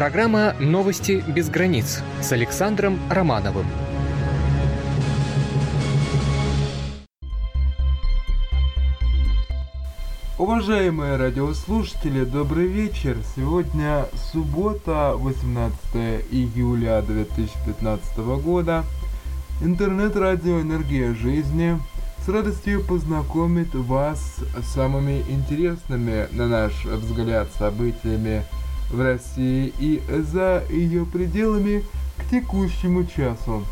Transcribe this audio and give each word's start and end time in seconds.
Программа 0.00 0.54
«Новости 0.58 1.22
без 1.28 1.50
границ» 1.50 2.02
с 2.22 2.32
Александром 2.32 2.98
Романовым. 3.10 3.66
Уважаемые 10.38 11.16
радиослушатели, 11.16 12.24
добрый 12.24 12.66
вечер. 12.66 13.18
Сегодня 13.36 14.06
суббота, 14.32 15.12
18 15.16 15.76
июля 16.30 17.02
2015 17.02 18.16
года. 18.42 18.84
Интернет-радио 19.60 20.62
«Энергия 20.62 21.12
жизни» 21.12 21.78
с 22.24 22.28
радостью 22.30 22.82
познакомит 22.86 23.74
вас 23.74 24.36
с 24.58 24.64
самыми 24.72 25.22
интересными, 25.28 26.26
на 26.32 26.48
наш 26.48 26.86
взгляд, 26.86 27.48
событиями 27.58 28.44
в 28.90 29.00
России 29.00 29.72
и 29.78 30.02
за 30.08 30.64
ее 30.70 31.04
пределами 31.06 31.84
к 32.18 32.30
текущему 32.30 33.04
часу. 33.04 33.64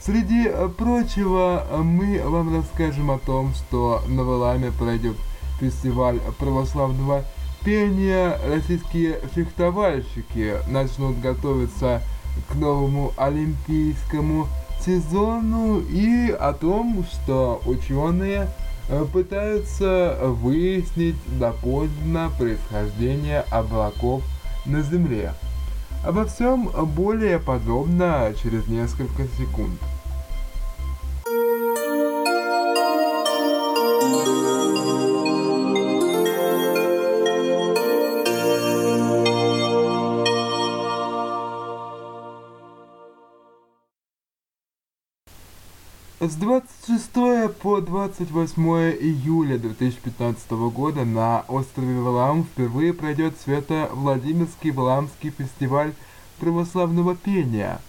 Среди 0.00 0.50
прочего, 0.76 1.64
мы 1.82 2.20
вам 2.24 2.56
расскажем 2.56 3.10
о 3.10 3.18
том, 3.18 3.52
что 3.54 4.02
на 4.08 4.22
Валаме 4.24 4.72
пройдет 4.72 5.16
фестиваль 5.60 6.20
православного 6.38 7.24
пения. 7.64 8.38
Российские 8.48 9.20
фехтовальщики 9.34 10.54
начнут 10.68 11.20
готовиться 11.20 12.00
к 12.48 12.54
новому 12.54 13.12
олимпийскому 13.16 14.46
сезону 14.84 15.80
и 15.80 16.30
о 16.30 16.52
том, 16.52 17.04
что 17.10 17.60
ученые 17.66 18.48
пытаются 19.12 20.16
выяснить 20.22 21.16
доподлинно 21.38 22.30
происхождение 22.38 23.40
облаков 23.50 24.22
на 24.68 24.82
Земле. 24.82 25.32
Обо 26.04 26.24
всем 26.26 26.68
более 26.94 27.38
подробно 27.38 28.32
через 28.40 28.66
несколько 28.68 29.24
секунд. 29.36 29.80
С 46.20 46.34
26 46.34 47.12
по 47.62 47.80
28 47.80 48.60
июля 49.00 49.56
2015 49.56 50.50
года 50.50 51.04
на 51.04 51.44
острове 51.46 52.00
Валаам 52.00 52.42
впервые 52.42 52.92
пройдет 52.92 53.34
Свято-Владимирский 53.44 54.72
Валаамский 54.72 55.30
фестиваль 55.30 55.92
православного 56.40 57.14
пения. 57.14 57.80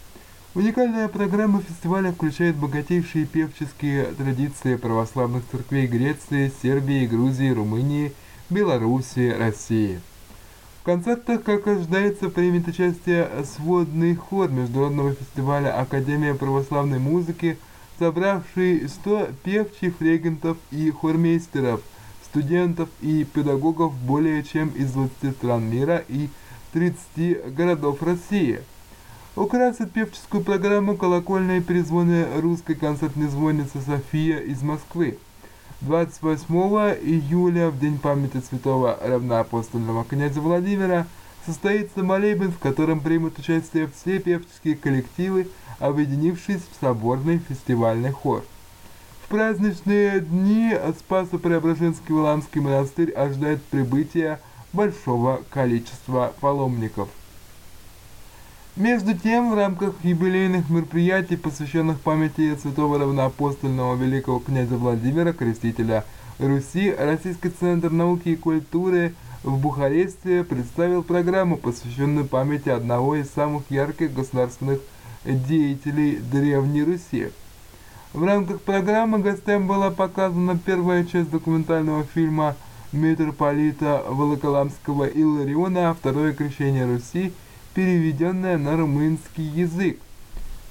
Уникальная 0.53 1.08
программа 1.08 1.63
фестиваля 1.63 2.11
включает 2.11 2.55
богатейшие 2.55 3.25
певческие 3.25 4.04
традиции 4.14 4.75
православных 4.75 5.42
церквей 5.49 5.87
Греции, 5.87 6.52
Сербии, 6.61 7.08
Грузии, 7.08 7.49
Румынии, 7.49 8.14
Белоруссии, 8.52 9.31
России. 9.31 10.02
В 10.81 10.83
концертах, 10.83 11.42
как 11.42 11.65
ожидается, 11.65 12.30
примет 12.30 12.67
участие 12.67 13.27
сводный 13.55 14.14
хор 14.14 14.52
Международного 14.52 15.15
фестиваля 15.15 15.75
Академия 15.81 16.36
православной 16.36 16.99
музыки– 16.99 17.58
собравший 17.99 18.87
100 18.87 19.30
певчих 19.43 20.02
регентов 20.02 20.58
и 20.71 20.89
хормейстеров, 20.89 21.82
студентов 22.23 22.89
и 23.02 23.26
педагогов 23.26 23.93
более 23.93 24.43
чем 24.43 24.70
из 24.70 24.93
20 24.93 25.36
стран 25.36 25.70
мира 25.70 26.04
и 26.08 26.30
30 26.71 27.54
городов 27.54 28.02
России. 28.02 28.61
Украсит 29.36 29.92
певческую 29.92 30.43
программу 30.43 30.98
колокольные 30.98 31.61
перезвоны 31.61 32.26
русской 32.42 32.76
концертной 32.76 33.27
звонницы 33.27 33.80
«София» 33.86 34.39
из 34.39 34.61
Москвы. 34.64 35.17
28 35.81 36.54
июля, 37.02 37.70
в 37.70 37.80
день 37.80 37.99
памяти 37.99 38.42
святого 38.48 38.98
равноапостольного 39.02 40.04
князя 40.04 40.42
Владимира, 40.42 41.08
состоится 41.49 42.04
молебен, 42.04 42.52
в 42.52 42.60
котором 42.60 42.99
примут 42.99 43.39
участие 43.39 43.87
все 43.87 44.20
певческие 44.20 44.76
коллективы, 44.76 45.48
объединившись 45.80 46.61
в 46.61 46.80
соборный 46.80 47.39
фестивальный 47.39 48.11
хор. 48.11 48.43
В 49.23 49.30
праздничные 49.30 50.20
дни 50.20 50.76
Спасо-Преображенский 50.99 52.14
Валамский 52.14 52.61
монастырь 52.61 53.11
ожидает 53.11 53.64
прибытия 53.64 54.39
большого 54.73 55.42
количества 55.49 56.33
паломников. 56.39 57.10
Между 58.76 59.17
тем, 59.17 59.52
в 59.52 59.55
рамках 59.55 59.95
юбилейных 60.04 60.70
мероприятий, 60.70 61.36
посвященных 61.36 61.99
памяти 61.99 62.55
святого 62.61 62.99
равноапостольного 62.99 63.95
великого 63.95 64.39
князя 64.39 64.77
Владимира, 64.77 65.33
крестителя 65.33 66.05
Руси, 66.37 66.93
Российский 66.98 67.49
центр 67.49 67.89
науки 67.89 68.30
и 68.30 68.36
культуры 68.36 69.16
в 69.44 69.58
Бухаресте 69.58 70.44
представил 70.44 71.04
программу, 71.04 71.58
посвященную 71.58 72.26
памяти 72.26 72.70
одного 72.70 73.16
из 73.16 73.30
самых 73.30 73.64
ярких 73.70 74.14
государственных 74.14 74.80
деятелей 75.23 76.17
Древней 76.17 76.83
Руси. 76.83 77.30
В 78.14 78.23
рамках 78.23 78.61
программы 78.61 79.20
гостям 79.20 79.67
была 79.67 79.92
показана 79.92 80.58
первая 80.58 81.05
часть 81.05 81.30
документального 81.30 82.04
фильма 82.04 82.55
митрополита 82.92 84.04
Волоколамского 84.08 85.05
Илариона 85.05 85.94
«Второе 85.94 86.33
крещение 86.33 86.86
Руси», 86.86 87.32
переведенное 87.73 88.58
на 88.58 88.76
румынский 88.76 89.44
язык. 89.44 89.99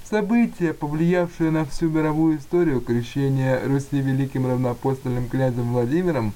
События, 0.03 0.73
повлиявшие 0.73 1.49
на 1.49 1.65
всю 1.65 1.87
мировую 1.87 2.39
историю 2.39 2.81
крещения 2.81 3.61
Руси 3.65 4.01
великим 4.01 4.47
равноапостольным 4.47 5.29
князем 5.29 5.71
Владимиром, 5.71 6.33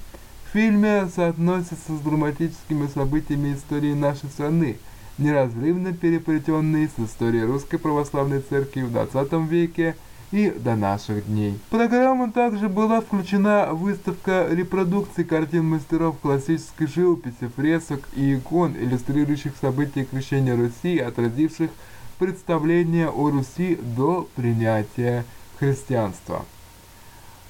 фильме 0.53 1.09
соотносятся 1.14 1.96
с 1.97 2.00
драматическими 2.00 2.88
событиями 2.88 3.53
истории 3.53 3.94
нашей 3.94 4.30
страны– 4.30 4.78
неразрывно 5.18 5.94
переплетенные 5.94 6.90
с 6.90 7.00
историей 7.00 7.44
Русской 7.44 7.78
Православной 7.78 8.41
Церкви 8.41 8.81
в 8.81 8.96
XX 8.96 9.47
веке 9.47 9.96
и 10.31 10.50
до 10.50 10.75
наших 10.75 11.28
дней. 11.28 11.59
В 11.68 11.72
программу 11.72 12.31
также 12.31 12.68
была 12.68 13.02
включена 13.02 13.69
выставка 13.72 14.47
репродукций 14.50 15.24
картин 15.24 15.66
мастеров 15.66 16.18
классической 16.19 16.88
живописи, 16.88 17.50
фресок 17.56 18.08
и 18.16 18.36
икон, 18.36 18.74
иллюстрирующих 18.75 19.53
события 19.62 20.06
крещения 20.06 20.56
Руси, 20.56 20.97
отразивших 20.97 21.69
представление 22.18 23.09
о 23.09 23.30
Руси 23.30 23.75
до 23.75 24.28
принятия 24.36 25.25
христианства. 25.59 26.46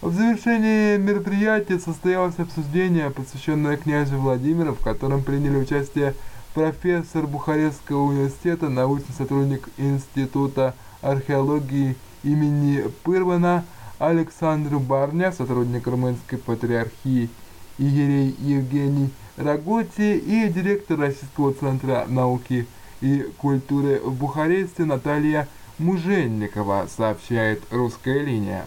В 0.03 0.13
завершении 0.13 0.97
мероприятия 0.97 1.79
состоялось 1.79 2.37
обсуждение, 2.37 3.09
посвященное 3.09 3.77
князю 3.77 4.17
Владимиру, 4.17 4.73
в 4.73 4.83
котором 4.83 5.23
приняли 5.23 5.55
участие 5.55 6.13
профессор 6.53 7.25
Бухарестского 7.25 8.09
университета, 8.09 8.67
научный 8.67 9.13
сотрудник 9.17 9.69
Института 9.77 10.75
археологии 11.01 11.95
имени 12.21 12.83
Пырвана 13.03 13.63
Александр 13.97 14.77
Барня, 14.77 15.31
сотрудник 15.31 15.87
Румынской 15.87 16.37
патриархии 16.37 17.29
Игерей 17.77 18.35
Евгений 18.39 19.09
Раготи 19.37 20.17
и 20.17 20.49
директор 20.49 20.99
Российского 20.99 21.53
центра 21.53 22.03
науки 22.09 22.67
и 22.99 23.25
культуры 23.37 24.01
в 24.03 24.13
Бухаресте 24.15 24.83
Наталья 24.83 25.47
Муженникова, 25.79 26.87
сообщает 26.93 27.63
«Русская 27.71 28.19
линия». 28.19 28.65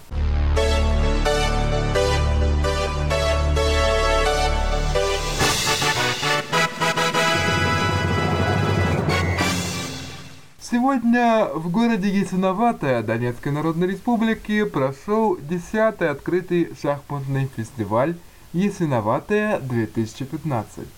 Сегодня 10.68 11.46
в 11.54 11.70
городе 11.70 12.08
Ясиноватая 12.08 13.00
Донецкой 13.04 13.52
Народной 13.52 13.86
Республики 13.86 14.64
прошел 14.64 15.36
10-й 15.36 16.08
открытый 16.08 16.72
шахматный 16.82 17.48
фестиваль 17.56 18.16
Ясиноватая 18.52 19.60
2015. 19.60 20.88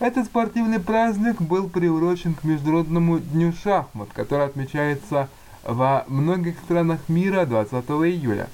Этот 0.00 0.26
спортивный 0.26 0.80
праздник 0.80 1.40
был 1.40 1.68
приурочен 1.68 2.34
к 2.34 2.42
Международному 2.42 3.20
дню 3.20 3.52
шахмат, 3.52 4.08
который 4.14 4.46
отмечается 4.46 5.28
во 5.62 6.04
многих 6.08 6.58
странах 6.58 6.98
мира 7.06 7.46
20 7.46 7.72
июля. 7.72 8.48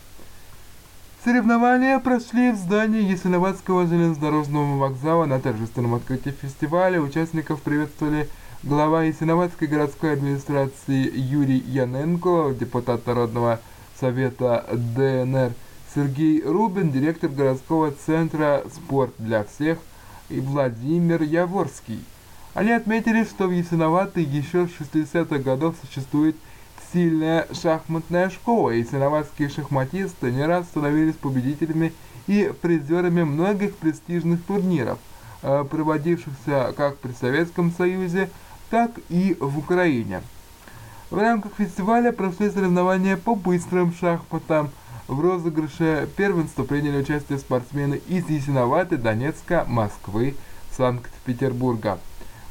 Соревнования 1.24 1.98
прошли 2.00 2.52
в 2.52 2.56
здании 2.56 3.00
Ясиноватского 3.00 3.86
железнодорожного 3.86 4.76
вокзала 4.76 5.24
на 5.24 5.40
торжественном 5.40 5.94
открытии 5.94 6.34
фестиваля. 6.38 7.00
Участников 7.00 7.62
приветствовали 7.62 8.28
глава 8.64 9.04
Ясиноватской 9.04 9.68
городской 9.68 10.14
администрации 10.14 11.10
Юрий 11.14 11.58
Яненко, 11.58 12.54
депутат 12.58 13.06
Народного 13.06 13.60
совета 14.00 14.64
ДНР 14.72 15.52
Сергей 15.94 16.42
Рубин, 16.42 16.90
директор 16.90 17.28
городского 17.28 17.92
центра 17.92 18.64
«Спорт 18.72 19.12
для 19.18 19.44
всех» 19.44 19.78
и 20.30 20.40
Владимир 20.40 21.22
Яворский. 21.22 22.02
Они 22.54 22.70
отметили, 22.70 23.24
что 23.24 23.48
в 23.48 23.50
Ясиноватой 23.50 24.24
еще 24.24 24.66
с 24.66 24.70
60-х 24.80 25.38
годов 25.40 25.74
существует 25.82 26.34
сильная 26.90 27.46
шахматная 27.52 28.30
школа, 28.30 28.70
и 28.70 28.78
ясиноватские 28.78 29.50
шахматисты 29.50 30.32
не 30.32 30.46
раз 30.46 30.64
становились 30.68 31.16
победителями 31.16 31.92
и 32.26 32.50
призерами 32.62 33.24
многих 33.24 33.76
престижных 33.76 34.42
турниров, 34.42 34.98
э, 35.42 35.64
проводившихся 35.70 36.72
как 36.74 36.96
при 36.96 37.12
Советском 37.12 37.70
Союзе, 37.70 38.30
так 38.74 38.90
и 39.08 39.36
в 39.38 39.56
Украине. 39.56 40.20
В 41.08 41.16
рамках 41.16 41.52
фестиваля 41.58 42.10
прошли 42.10 42.50
соревнования 42.50 43.16
по 43.16 43.36
быстрым 43.36 43.94
шахматам. 43.94 44.70
В 45.06 45.20
розыгрыше 45.20 46.08
первенства 46.16 46.64
приняли 46.64 47.02
участие 47.02 47.38
спортсмены 47.38 48.00
из 48.08 48.28
Ясиноваты, 48.28 48.96
Донецка, 48.96 49.64
Москвы, 49.68 50.34
Санкт-Петербурга. 50.76 52.00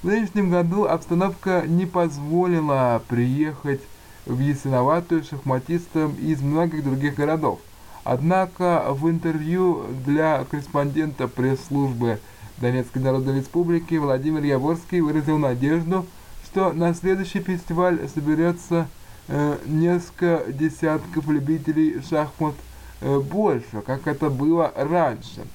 В 0.02 0.08
нынешнем 0.08 0.50
году 0.50 0.86
обстановка 0.86 1.64
не 1.68 1.86
позволила 1.86 3.02
приехать 3.10 3.82
в 4.26 4.40
Ясиноватую 4.40 5.26
шахматистам 5.26 6.14
из 6.14 6.42
многих 6.42 6.86
других 6.86 7.16
городов. 7.16 7.60
Однако 8.06 8.86
в 8.92 9.10
интервью 9.10 9.84
для 10.06 10.46
корреспондента 10.50 11.28
пресс-службы 11.28 12.20
Донецкой 12.64 13.02
Народной 13.02 13.40
Республики 13.40 13.96
Владимир 13.96 14.42
Яворский 14.42 15.02
выразил 15.02 15.38
надежду, 15.38 16.06
что 16.46 16.72
на 16.72 16.94
следующий 16.94 17.42
фестиваль 17.42 18.00
соберется 18.08 18.88
э, 19.28 19.58
несколько 19.66 20.46
десятков 20.48 21.28
любителей 21.28 22.02
шахмат 22.10 22.56
э, 23.02 23.20
больше, 23.20 23.82
как 23.86 24.08
это 24.08 24.30
было 24.30 24.72
раньше. 24.78 25.46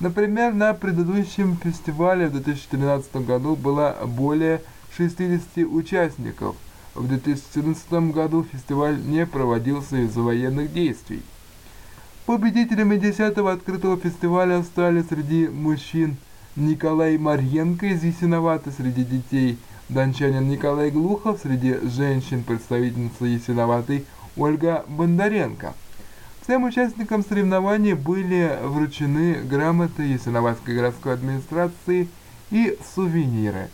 Например, 0.00 0.52
на 0.52 0.74
предыдущем 0.74 1.56
фестивале 1.62 2.26
в 2.26 2.32
2013 2.32 3.24
году 3.24 3.54
было 3.54 3.96
более 4.04 4.62
60 4.96 5.58
участников. 5.58 6.56
В 6.96 7.06
2014 7.06 8.12
году 8.12 8.44
фестиваль 8.52 9.00
не 9.00 9.26
проводился 9.26 9.96
из-за 9.98 10.22
военных 10.22 10.72
действий. 10.72 11.22
Победителями 12.26 12.96
10-го 12.96 13.46
открытого 13.46 13.96
фестиваля 13.96 14.64
стали 14.64 15.02
среди 15.02 15.46
мужчин 15.46 16.16
Николай 16.56 17.16
Марьенко 17.16 17.86
из 17.86 18.04
среди 18.72 19.04
детей 19.04 19.58
дончанин 19.88 20.50
Николай 20.50 20.90
Глухов, 20.90 21.40
среди 21.42 21.76
женщин 21.88 22.44
представительница 22.44 23.24
Ясиноватой 23.24 24.04
Ольга 24.36 24.84
Бондаренко. 24.86 25.72
Всем 26.42 26.64
участникам 26.64 27.24
соревнований 27.24 27.94
были 27.94 28.58
вручены 28.64 29.34
грамоты 29.42 30.02
Ясиноватской 30.02 30.74
городской 30.74 31.14
администрации 31.14 32.08
и 32.50 32.76
сувениры. 32.94 33.70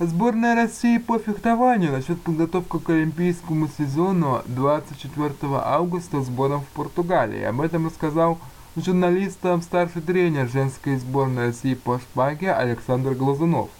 Сборная 0.00 0.54
России 0.54 0.98
по 0.98 1.18
фехтованию 1.18 1.90
начнет 1.90 2.22
подготовку 2.22 2.78
к 2.78 2.88
олимпийскому 2.90 3.68
сезону 3.76 4.42
24 4.46 5.34
августа 5.54 6.20
сбором 6.20 6.60
в 6.60 6.66
Португалии. 6.66 7.42
Об 7.42 7.60
этом 7.60 7.86
рассказал 7.86 8.38
журналистам 8.76 9.60
старший 9.60 10.00
тренер 10.00 10.48
женской 10.48 10.98
сборной 10.98 11.46
России 11.46 11.74
по 11.74 11.98
шпаге 11.98 12.52
Александр 12.52 13.14
Глазунов. 13.14 13.70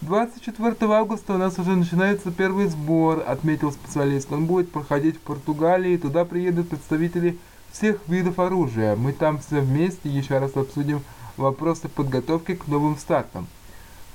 24 0.00 0.74
августа 0.94 1.34
у 1.34 1.36
нас 1.36 1.58
уже 1.58 1.76
начинается 1.76 2.30
первый 2.30 2.68
сбор, 2.68 3.22
отметил 3.26 3.72
специалист. 3.72 4.32
Он 4.32 4.46
будет 4.46 4.72
проходить 4.72 5.16
в 5.16 5.20
Португалии, 5.20 5.98
туда 5.98 6.24
приедут 6.24 6.70
представители 6.70 7.36
всех 7.72 7.98
видов 8.08 8.38
оружия. 8.38 8.96
Мы 8.96 9.12
там 9.12 9.38
все 9.40 9.60
вместе 9.60 10.08
еще 10.08 10.38
раз 10.38 10.56
обсудим 10.56 11.02
вопросы 11.36 11.88
подготовки 11.88 12.54
к 12.54 12.68
новым 12.68 12.96
стартам. 12.96 13.46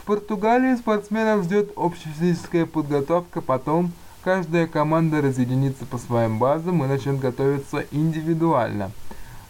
В 0.02 0.06
Португалии 0.06 0.76
спортсменов 0.78 1.44
ждет 1.44 1.74
общефизическая 1.76 2.66
подготовка, 2.66 3.40
потом 3.40 3.92
каждая 4.24 4.66
команда 4.66 5.22
разъединится 5.22 5.86
по 5.86 6.00
своим 6.00 6.40
базам 6.40 6.84
и 6.84 6.88
начнет 6.88 7.20
готовиться 7.20 7.86
индивидуально. 7.92 8.90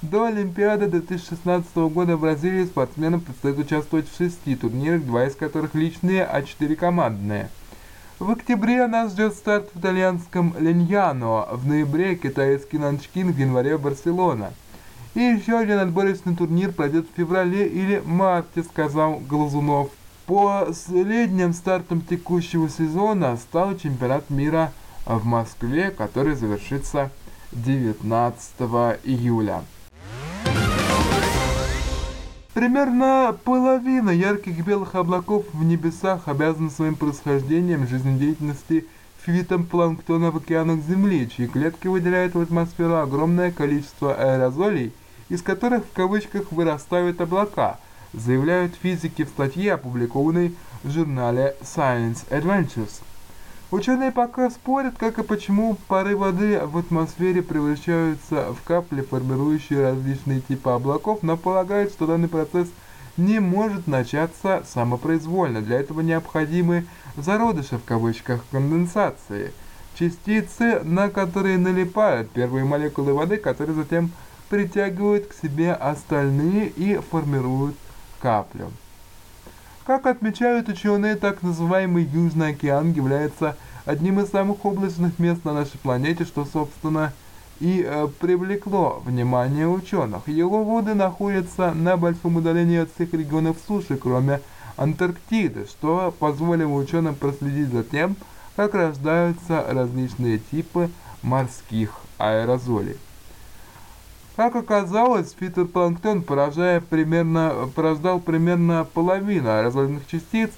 До 0.02 0.26
Олимпиады 0.26 0.88
2016 0.88 1.74
года 1.94 2.18
в 2.18 2.22
Бразилии 2.22 2.66
спортсменам 2.66 3.22
предстоит 3.22 3.60
участвовать 3.60 4.10
в 4.10 4.18
шести 4.18 4.58
турнирах, 4.58 5.06
два 5.06 5.26
из 5.26 5.36
которых 5.36 5.74
личные, 5.74 6.26
а 6.26 6.44
четыре 6.44 6.76
командные. 6.76 7.50
В 8.20 8.30
октябре 8.30 8.86
нас 8.88 9.14
ждет 9.14 9.34
старт 9.36 9.70
в 9.74 9.80
итальянском 9.80 10.54
Леньяно, 10.60 11.48
в 11.50 11.66
ноябре 11.66 12.18
китайский 12.18 12.78
Нанчкин, 12.78 13.32
в 13.32 13.38
январе 13.38 13.78
Барселона. 13.78 14.52
И 15.14 15.22
еще 15.22 15.58
один 15.58 15.80
отборочный 15.80 16.36
турнир 16.36 16.74
пройдет 16.74 17.08
в 17.08 17.16
феврале 17.16 17.70
или 17.70 18.04
марте, 18.06 18.64
сказал 18.64 19.16
Глазунов. 19.30 19.92
Последним 20.32 21.52
стартом 21.52 22.00
текущего 22.00 22.70
сезона 22.70 23.36
стал 23.36 23.78
чемпионат 23.78 24.30
мира 24.30 24.72
в 25.06 25.26
Москве, 25.26 25.92
который 25.92 26.36
завершится 26.36 27.12
19 27.52 28.54
июля. 29.04 29.62
Примерно 32.54 33.38
половина 33.44 34.12
ярких 34.12 34.66
белых 34.66 34.96
облаков 34.96 35.44
в 35.52 35.66
небесах 35.66 36.30
обязана 36.30 36.70
своим 36.70 36.96
происхождением 36.96 37.86
жизнедеятельности 37.86 38.88
фитопланктона 39.26 40.32
в 40.32 40.38
океанах 40.38 40.80
Земли, 40.86 41.30
чьи 41.30 41.46
клетки 41.46 41.88
выделяют 41.88 42.36
в 42.36 42.40
атмосферу 42.40 42.96
огромное 42.96 43.52
количество 43.52 44.16
аэрозолей, 44.16 44.94
из 45.28 45.42
которых 45.42 45.84
в 45.84 45.92
кавычках 45.92 46.54
вырастают 46.54 47.20
облака– 47.20 47.80
заявляют 48.14 48.76
физики 48.76 49.24
в 49.24 49.30
статье, 49.30 49.74
опубликованной 49.74 50.56
в 50.84 50.92
журнале 50.92 51.56
Science 51.62 52.28
Adventures. 52.30 53.02
Ученые 53.72 54.12
пока 54.12 54.50
спорят, 54.50 54.96
как 54.98 55.18
и 55.18 55.24
почему 55.24 55.78
пары 55.88 56.18
воды 56.18 56.60
в 56.66 56.78
атмосфере 56.78 57.42
превращаются 57.42 58.54
в 58.54 58.62
капли, 58.64 59.02
формирующие 59.02 59.82
различные 59.82 60.42
типы 60.42 60.72
облаков, 60.72 61.20
но 61.22 61.38
полагают, 61.38 61.94
что 61.94 62.06
данный 62.06 62.28
процесс 62.28 62.68
не 63.16 63.40
может 63.40 63.88
начаться 63.88 64.64
самопроизвольно. 64.68 65.62
Для 65.62 65.80
этого 65.80 66.02
необходимы 66.02 66.86
зародыши 67.16 67.78
в 67.78 67.86
кавычках 67.86 68.44
конденсации, 68.52 69.54
частицы, 69.96 70.82
на 70.84 71.10
которые 71.10 71.58
налипают 71.58 72.30
первые 72.32 72.66
молекулы 72.66 73.14
воды, 73.14 73.38
которые 73.38 73.76
затем 73.76 74.12
притягивают 74.50 75.28
к 75.28 75.34
себе 75.34 75.72
остальные 75.72 76.68
и 76.68 76.98
формируют 76.98 77.78
каплю. 78.22 78.72
Как 79.86 80.06
отмечают 80.06 80.70
ученые, 80.70 81.16
так 81.16 81.42
называемый 81.42 82.04
Южный 82.04 82.50
океан 82.50 82.92
является 82.92 83.58
одним 83.86 84.20
из 84.20 84.30
самых 84.30 84.64
облачных 84.64 85.18
мест 85.20 85.44
на 85.44 85.54
нашей 85.54 85.80
планете, 85.80 86.24
что, 86.24 86.46
собственно, 86.46 87.14
и 87.60 87.84
э, 87.86 88.08
привлекло 88.20 89.02
внимание 89.06 89.68
ученых. 89.68 90.28
Его 90.28 90.64
воды 90.64 90.94
находятся 90.94 91.74
на 91.74 91.98
большом 91.98 92.38
удалении 92.38 92.80
от 92.80 92.90
всех 92.94 93.14
регионов 93.14 93.58
суши, 93.68 93.98
кроме 93.98 94.42
Антарктиды, 94.78 95.66
что 95.66 96.14
позволило 96.18 96.74
ученым 96.74 97.16
проследить 97.16 97.70
за 97.70 97.84
тем, 97.84 98.16
как 98.56 98.74
рождаются 98.74 99.66
различные 99.70 100.40
типы 100.40 100.90
морских 101.22 102.02
аэрозолей. 102.18 102.98
Как 104.42 104.56
оказалось, 104.56 105.36
фитопланктон 105.40 106.24
поражая 106.24 106.82
примерно, 106.82 107.70
порождал 107.76 108.20
примерно 108.20 108.88
половину 108.92 109.48
аэрозольных 109.48 110.08
частиц, 110.08 110.50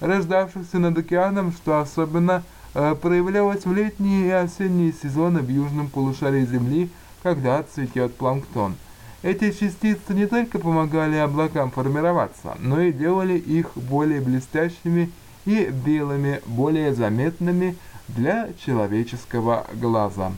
рождавшихся 0.00 0.80
над 0.80 0.98
океаном, 0.98 1.52
что 1.52 1.78
особенно 1.78 2.42
э, 2.74 2.96
проявлялось 3.00 3.64
в 3.64 3.72
летние 3.72 4.26
и 4.26 4.30
осенние 4.30 4.92
сезоны 4.92 5.38
в 5.38 5.48
южном 5.48 5.88
полушарии 5.88 6.44
Земли, 6.46 6.90
когда 7.22 7.62
цветет 7.62 8.16
планктон. 8.16 8.74
Эти 9.22 9.52
частицы 9.52 10.14
не 10.14 10.26
только 10.26 10.58
помогали 10.58 11.14
облакам 11.14 11.70
формироваться, 11.70 12.56
но 12.58 12.80
и 12.80 12.92
делали 12.92 13.38
их 13.38 13.70
более 13.76 14.20
блестящими 14.20 15.12
и 15.44 15.66
белыми, 15.66 16.40
более 16.44 16.92
заметными 16.92 17.76
для 18.08 18.48
человеческого 18.66 19.64
глаза. 19.74 20.32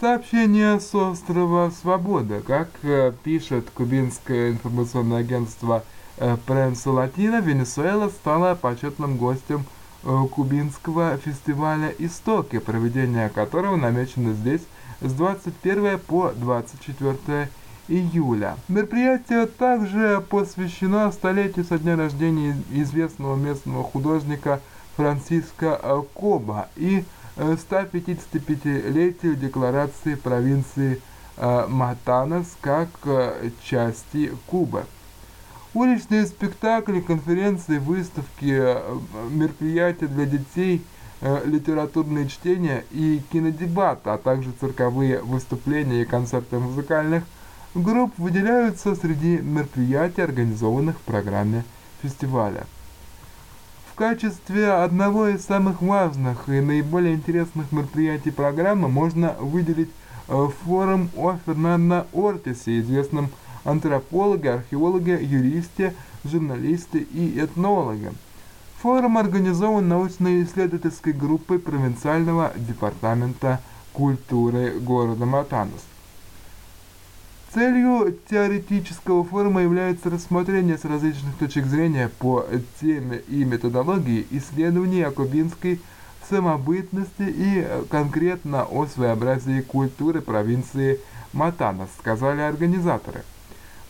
Сообщение 0.00 0.80
с 0.80 0.94
острова 0.94 1.70
Свобода. 1.70 2.40
Как 2.40 2.70
э, 2.84 3.12
пишет 3.22 3.68
кубинское 3.68 4.52
информационное 4.52 5.18
агентство 5.18 5.84
э, 6.16 6.38
Пренса 6.46 6.90
Латина, 6.90 7.42
Венесуэла 7.42 8.08
стала 8.08 8.54
почетным 8.54 9.18
гостем 9.18 9.66
э, 10.04 10.22
кубинского 10.32 11.18
фестиваля 11.18 11.94
«Истоки», 11.98 12.60
проведение 12.60 13.28
которого 13.28 13.76
намечено 13.76 14.32
здесь 14.32 14.62
с 15.02 15.12
21 15.12 15.98
по 15.98 16.32
24 16.34 17.50
июля. 17.88 18.56
Мероприятие 18.68 19.44
также 19.44 20.24
посвящено 20.30 21.12
столетию 21.12 21.66
со 21.66 21.78
дня 21.78 21.96
рождения 21.96 22.56
известного 22.72 23.36
местного 23.36 23.84
художника 23.84 24.62
Франциско 24.96 25.78
Коба 26.14 26.70
и 26.76 27.04
155-летию 27.36 29.36
декларации 29.36 30.14
провинции 30.14 31.00
э, 31.36 31.66
Матанас 31.68 32.56
как 32.60 32.88
э, 33.04 33.50
части 33.62 34.32
Кубы. 34.46 34.84
Уличные 35.72 36.26
спектакли, 36.26 37.00
конференции, 37.00 37.78
выставки, 37.78 38.50
э, 38.50 38.98
мероприятия 39.30 40.06
для 40.06 40.26
детей, 40.26 40.84
литературные 41.44 42.28
чтения 42.28 42.82
и 42.90 43.20
кинодебаты, 43.30 44.08
а 44.08 44.16
также 44.16 44.52
цирковые 44.58 45.20
выступления 45.20 46.00
и 46.00 46.06
концерты 46.06 46.58
музыкальных 46.58 47.24
групп 47.74 48.14
выделяются 48.16 48.94
среди 48.94 49.36
мероприятий, 49.36 50.22
организованных 50.22 50.96
в 50.96 51.02
программе 51.02 51.62
фестиваля 52.02 52.64
качестве 54.00 54.72
одного 54.72 55.28
из 55.28 55.44
самых 55.44 55.82
важных 55.82 56.48
и 56.48 56.58
наиболее 56.62 57.12
интересных 57.12 57.70
мероприятий 57.70 58.30
программы 58.30 58.88
можно 58.88 59.34
выделить 59.38 59.90
э, 60.26 60.48
форум 60.64 61.10
о 61.18 61.36
Фернандо 61.44 62.06
Ортисе, 62.14 62.80
известном 62.80 63.28
антропологе, 63.62 64.52
археологе, 64.52 65.18
юристе, 65.20 65.94
журналисте 66.24 67.00
и 67.00 67.38
этнологе. 67.38 68.14
Форум 68.80 69.18
организован 69.18 69.86
научно-исследовательской 69.86 71.12
группой 71.12 71.58
провинциального 71.58 72.52
департамента 72.56 73.60
культуры 73.92 74.80
города 74.80 75.26
Матанус. 75.26 75.84
Целью 77.52 78.16
теоретического 78.30 79.24
форума 79.24 79.62
является 79.62 80.08
рассмотрение 80.08 80.78
с 80.78 80.84
различных 80.84 81.34
точек 81.34 81.66
зрения 81.66 82.08
по 82.20 82.46
теме 82.80 83.22
и 83.26 83.44
методологии 83.44 84.24
исследований 84.30 85.02
о 85.02 85.10
кубинской 85.10 85.80
самобытности 86.28 87.24
и 87.26 87.66
конкретно 87.90 88.62
о 88.62 88.86
своеобразии 88.86 89.62
культуры 89.62 90.20
провинции 90.20 91.00
Матанас, 91.32 91.88
сказали 91.98 92.40
организаторы. 92.40 93.24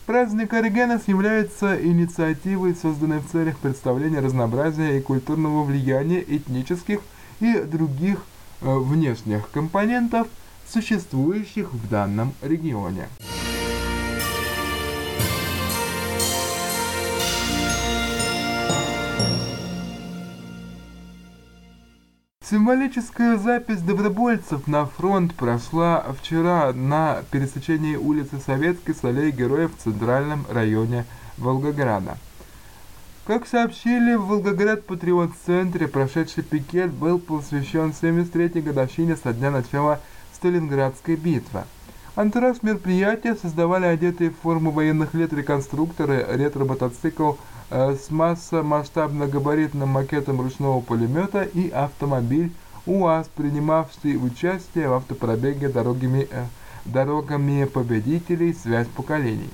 Праздник 0.07 0.53
Оригенес 0.53 1.03
является 1.05 1.79
инициативой, 1.79 2.73
созданной 2.73 3.19
в 3.19 3.29
целях 3.31 3.59
представления 3.59 4.21
разнообразия 4.21 4.97
и 4.97 5.01
культурного 5.01 5.63
влияния 5.63 6.19
этнических 6.27 6.99
и 7.39 7.53
других 7.59 8.25
э, 8.61 8.75
внешних 8.75 9.51
компонентов, 9.51 10.27
существующих 10.67 11.71
в 11.71 11.87
данном 11.89 12.33
регионе. 12.41 13.07
Символическая 22.51 23.37
запись 23.37 23.79
добровольцев 23.79 24.67
на 24.67 24.85
фронт 24.85 25.33
прошла 25.33 26.05
вчера 26.19 26.73
на 26.73 27.23
пересечении 27.31 27.95
улицы 27.95 28.41
Советской 28.45 28.93
с 28.93 29.05
аллеей 29.05 29.31
Героев 29.31 29.71
в 29.73 29.81
центральном 29.81 30.45
районе 30.49 31.05
Волгограда. 31.37 32.17
Как 33.25 33.47
сообщили 33.47 34.15
в 34.15 34.25
Волгоград 34.25 34.85
Патриот-центре, 34.85 35.87
прошедший 35.87 36.43
пикет 36.43 36.91
был 36.91 37.19
посвящен 37.19 37.93
73-й 38.01 38.59
годовщине 38.59 39.15
со 39.15 39.31
дня 39.31 39.49
начала 39.49 40.01
Сталинградской 40.33 41.15
битвы. 41.15 41.63
Антураж 42.17 42.57
мероприятия 42.63 43.35
создавали 43.35 43.85
одетые 43.85 44.31
в 44.31 44.39
форму 44.39 44.71
военных 44.71 45.13
лет 45.13 45.31
реконструкторы 45.31 46.25
ретро-мотоцикл 46.27 47.35
с 47.71 48.09
массомасштабно-габаритным 48.09 49.87
макетом 49.87 50.41
ручного 50.41 50.81
пулемета 50.81 51.43
и 51.43 51.69
автомобиль 51.69 52.51
УАЗ, 52.85 53.29
принимавший 53.33 54.17
участие 54.17 54.89
в 54.89 54.93
автопробеге 54.93 55.69
дорогами, 55.69 56.27
э, 56.29 56.45
дорогами 56.83 57.63
победителей 57.63 58.53
«Связь 58.53 58.87
поколений». 58.87 59.49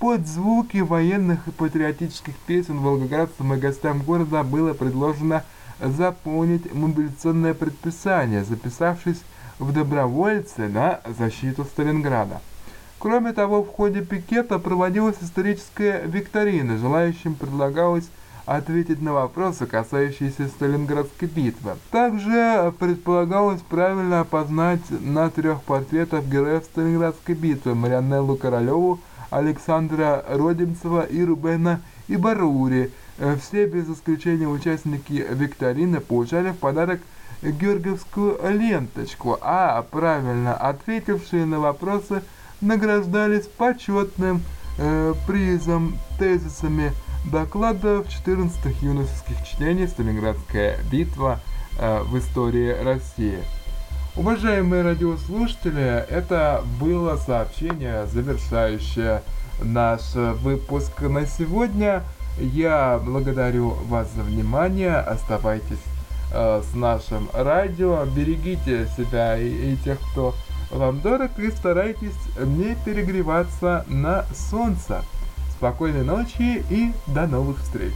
Под 0.00 0.26
звуки 0.26 0.78
военных 0.78 1.46
и 1.46 1.52
патриотических 1.52 2.34
песен 2.46 2.80
волгоградцам 2.80 3.54
и 3.54 3.56
гостям 3.56 4.02
города 4.02 4.42
было 4.42 4.72
предложено 4.72 5.44
заполнить 5.80 6.72
мобилизационное 6.74 7.54
предписание, 7.54 8.42
записавшись 8.44 9.22
в 9.60 9.72
добровольцы 9.72 10.68
на 10.68 11.00
защиту 11.18 11.64
Сталинграда. 11.64 12.40
Кроме 12.98 13.32
того, 13.32 13.62
в 13.62 13.68
ходе 13.68 14.00
пикета 14.00 14.58
проводилась 14.58 15.16
историческая 15.22 16.02
викторина, 16.04 16.78
желающим 16.78 17.36
предлагалось 17.36 18.08
ответить 18.44 19.00
на 19.00 19.12
вопросы, 19.12 19.66
касающиеся 19.66 20.48
Сталинградской 20.48 21.28
битвы. 21.28 21.76
Также 21.92 22.72
предполагалось 22.80 23.60
правильно 23.60 24.20
опознать 24.20 24.80
на 24.90 25.30
трех 25.30 25.62
портретах 25.62 26.24
героев 26.24 26.64
Сталинградской 26.64 27.36
битвы 27.36 27.76
Марианеллу 27.76 28.36
Королеву, 28.36 28.98
Александра 29.30 30.24
Родимцева 30.28 31.04
и 31.04 31.22
Рубена 31.22 31.80
Ибарури. 32.08 32.90
Все 33.40 33.66
без 33.66 33.88
исключения 33.88 34.48
участники 34.48 35.24
викторины 35.30 36.00
получали 36.00 36.50
в 36.50 36.56
подарок 36.56 37.00
георгиевскую 37.42 38.40
ленточку, 38.50 39.38
а 39.40 39.82
правильно 39.82 40.54
ответившие 40.54 41.44
на 41.46 41.60
вопросы– 41.60 42.22
награждались 42.60 43.46
почетным 43.46 44.42
э, 44.78 45.14
призом, 45.26 45.98
тезисами 46.18 46.92
докладов 47.30 48.08
14 48.08 48.82
юношеских 48.82 49.36
чтений 49.44 49.88
«Сталинградская 49.88 50.78
битва 50.90 51.40
э, 51.78 52.02
в 52.02 52.18
истории 52.18 52.70
России». 52.82 53.38
Уважаемые 54.16 54.82
радиослушатели, 54.82 56.04
это 56.08 56.64
было 56.80 57.16
сообщение, 57.16 58.06
завершающее 58.06 59.22
наш 59.62 60.14
выпуск 60.14 61.02
на 61.02 61.24
сегодня. 61.24 62.02
Я 62.40 63.00
благодарю 63.04 63.70
вас 63.88 64.10
за 64.14 64.22
внимание. 64.22 64.96
Оставайтесь 64.96 65.82
э, 66.32 66.62
с 66.62 66.74
нашим 66.74 67.28
радио. 67.32 68.04
Берегите 68.06 68.88
себя 68.96 69.36
и, 69.36 69.72
и 69.72 69.76
тех, 69.76 69.98
кто 70.10 70.34
вам 70.70 71.00
дорог 71.00 71.38
и 71.38 71.50
старайтесь 71.50 72.16
не 72.38 72.76
перегреваться 72.84 73.84
на 73.88 74.26
солнце. 74.50 75.02
Спокойной 75.56 76.04
ночи 76.04 76.62
и 76.70 76.92
до 77.06 77.26
новых 77.26 77.58
встреч! 77.58 77.94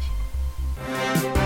Thank 1.15 1.37
you 1.37 1.42